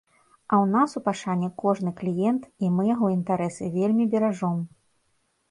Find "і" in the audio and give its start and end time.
2.65-2.73